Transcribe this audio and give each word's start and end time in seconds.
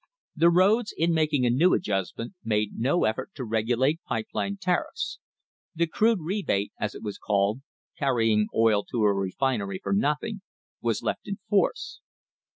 The 0.35 0.49
roads 0.49 0.95
in 0.97 1.13
making 1.13 1.45
a 1.45 1.51
new 1.51 1.75
adjustment 1.75 2.33
made 2.43 2.71
no 2.75 3.03
effort 3.03 3.35
to 3.35 3.45
regulate 3.45 4.01
pipe 4.03 4.29
line 4.33 4.57
tariffs. 4.57 5.19
The 5.75 5.85
"crude 5.85 6.21
rebate" 6.21 6.73
as 6.79 6.95
it 6.95 7.03
was 7.03 7.19
called— 7.19 7.61
carrying 7.99 8.47
oil 8.55 8.83
to 8.85 9.03
a 9.03 9.13
refinery^ 9.13 9.77
for 9.83 9.93
nothing— 9.93 10.41
was 10.81 11.03
left 11.03 11.27
in 11.27 11.37
force. 11.47 12.01